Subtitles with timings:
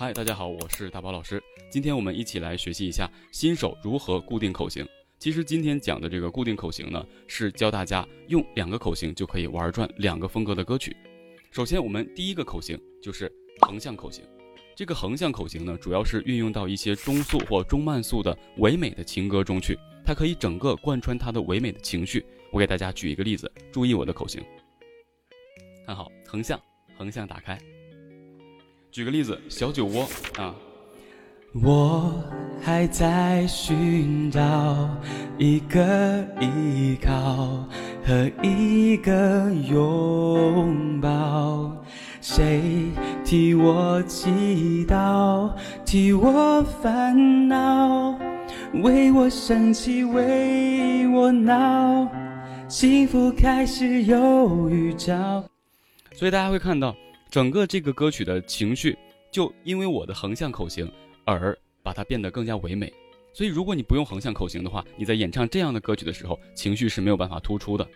[0.00, 1.42] 嗨，大家好，我是大宝老师。
[1.68, 4.86] 今天我们一起来学习一下新手如何固定口型。
[5.18, 10.96] 其实今天讲的这个固定口型呢，是教大家用两个口型就可以玩转两个风格的歌曲。
[11.50, 13.28] 首先，我们第一个口型就是
[13.60, 14.24] 横向口型。
[14.76, 19.76] 这个横向口型呢，主要是运用到一些中速或中慢速的唯美的情歌中去，
[20.06, 22.24] 它可以整个贯穿它的唯美的情绪。
[22.52, 24.40] 我给大家举一个例子，注意我的口型，
[25.84, 26.56] 看好横向，
[26.96, 27.58] 横向打开。
[28.90, 30.08] 举个例子，小酒窝
[30.38, 30.54] 啊。
[31.62, 32.12] 我
[32.60, 34.88] 还在寻找
[35.38, 37.66] 一个依靠
[38.04, 41.72] 和一个拥抱，
[42.20, 42.90] 谁
[43.24, 45.50] 替我祈祷，
[45.86, 48.18] 替我烦恼，
[48.82, 52.06] 为我生气，为我闹，
[52.68, 55.42] 幸福开始有预兆。
[56.14, 56.94] 所以大家会看到。
[57.30, 58.96] 整个这个歌曲的情绪，
[59.30, 60.90] 就因为我的横向口型
[61.24, 62.92] 而把它变得更加唯美。
[63.34, 67.86] 所以，如果你不用横向口型的话，你在演唱这样的歌曲的时候，情绪是没有办法突出的。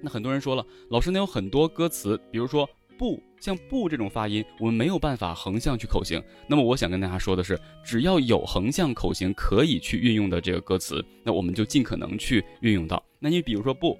[0.00, 6.22] 那很多人说了，老师，那有很多歌词，比如说“不”，像“不”这种发音，我们没有办法横向去口型。
[6.46, 13.02] 那么，我想跟大家说的是，只要有横向口型可以去运用的这个歌词，那我们就尽可能去运用到。
[13.18, 13.98] 那你比如说“不”。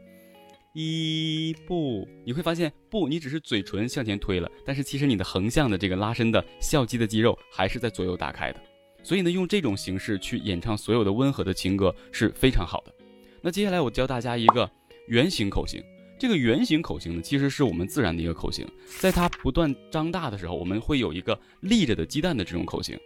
[0.72, 8.60] 一步，你会发现不，你只是嘴唇向前推了，但是其实你的横向的这个拉伸的笑肌的肌肉还是在左右打开的。
[9.02, 12.94] 所以呢，用这种形式去演唱所有的温和的情歌是非常好的。
[13.42, 14.70] 那接下来我教大家一个
[15.08, 15.82] 圆形口型，
[16.16, 18.64] 这个圆形口型呢，其实是我们自然的一个口型，
[19.00, 22.96] 在它不断张大的时候，我们会有一个立着的鸡蛋的这种口型，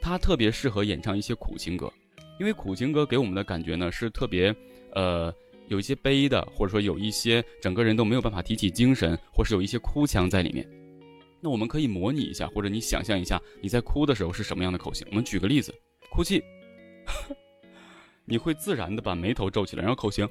[0.00, 1.92] 它特别适合演唱一些苦情歌，
[2.40, 4.52] 因为苦情歌给我们的感觉呢是特别，
[4.94, 5.32] 呃。
[5.72, 10.68] 有一些悲的，或者说有一些整个人都没有办法提起精神，或是有一些哭腔在里面。
[11.40, 15.06] 那我们可以模拟一下，或者你想象一下你在哭的时候是什么样的口型。
[15.10, 15.74] 我们举个例子，
[16.10, 16.40] 哭泣，
[18.26, 20.28] 你会自然的把眉头皱起来，然后口型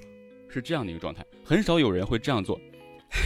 [0.48, 1.26] 是这样的一个状态。
[1.44, 2.58] 很少有人会这样做，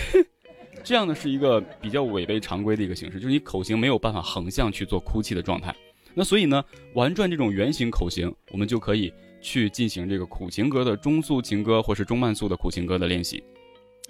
[0.84, 5.75] 这样呢是一个比较违背常规的一个形式，就是你口型没有办法横向去做哭泣的状态。
[6.13, 6.63] 那所以呢，
[6.94, 9.13] 玩转这种圆形口型，我们就可以。
[9.45, 13.44] 去进行这个苦情歌的中速情歌，或是中慢速的苦情歌的练习。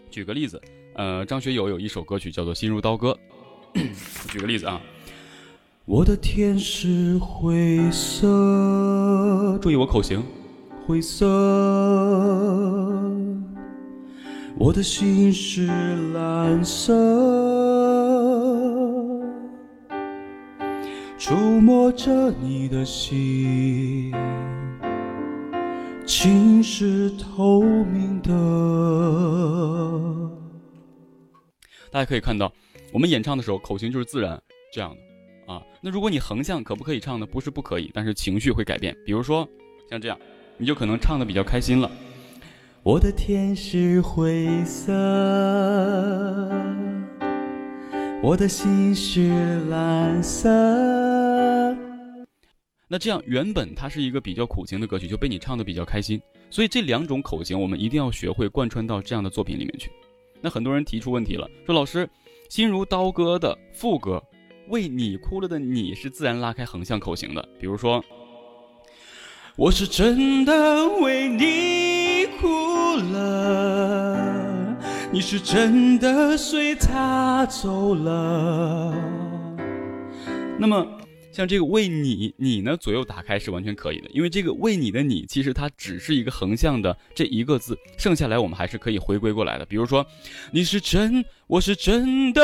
[0.09, 0.62] 举个例子，
[0.94, 3.18] 呃，张学友有一首歌曲叫做《心如刀割》。
[4.31, 4.81] 举个例子啊，
[5.84, 10.23] 我的天是灰色，注意我口型，
[10.88, 11.28] 灰色。
[14.57, 15.67] 我的心是
[16.13, 16.94] 蓝色，
[21.17, 24.13] 触摸着你的心。
[26.05, 28.31] 情是透明的。
[31.91, 32.53] 大家可以看到，
[32.91, 34.97] 我们演唱的时候口型就是自然这样的
[35.53, 35.61] 啊。
[35.81, 37.25] 那如果你横向可不可以唱呢？
[37.25, 38.95] 不是不可以，但是情绪会改变。
[39.05, 39.47] 比如说
[39.89, 40.19] 像这样，
[40.57, 41.89] 你就可能唱的比较开心了。
[42.83, 44.93] 我的天是灰色，
[48.22, 51.15] 我的心是蓝色。
[52.88, 59.91] 那这样原本它是一个比较苦情的歌曲，就被你唱的比较开心，所以这两种口型我们一定要学会贯穿到这样的作品里面去。
[60.40, 62.07] 那很多人提出问题了，说老师，
[62.47, 64.22] 心如刀割的副歌，
[64.68, 68.06] 为你哭了的你是自然拉开横向口型的，比如说，
[69.56, 72.47] 我是真的为你哭
[73.12, 74.78] 了，
[75.12, 78.94] 你是真的随他走了，
[80.59, 80.85] 那么。
[81.35, 89.66] 像这个为你，你呢左右打开是完全可以的，因为这个为你的你，其实它只是一个横向的这一个字，剩下来我们还是可以回归过来的。
[89.66, 90.07] 比如说，
[90.53, 92.41] 你是真，我是真的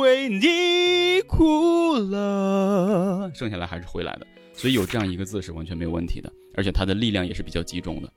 [0.00, 4.26] 为你哭了，剩下来还是回来的。
[4.52, 8.08] 所以有这样一个字是完全没有问题的，而且它的力量也是比较集中的。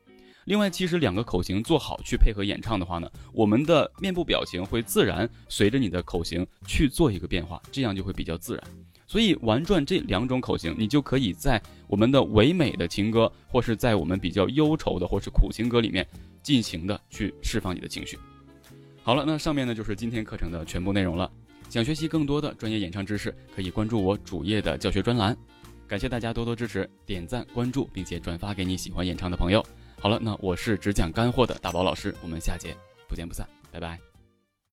[0.46, 8.64] 另外，其实两个口型做好去配合演唱的话呢，我们的面部表情会自然随着你的口型去做一个变化，这样就会比较自然。
[9.12, 16.08] 所以玩转这两种口型，你就可以在我们的唯美的情歌，或是在我们比较忧愁的或是苦情歌里面，
[16.42, 18.18] 尽情的去释放你的情绪。
[19.04, 21.30] 好了，那上面呢就是今天课程的全部内容了。
[21.70, 25.36] 想学习更多的专业演唱知识，可以关注我主页的教学专栏。
[25.90, 29.62] 感谢大家多多支持，点赞、关注，并且转发给你喜欢演唱的朋友。
[30.00, 32.74] 好了，那我是只讲干货的大宝老师，我们下节
[33.10, 34.11] 不见不散，拜拜。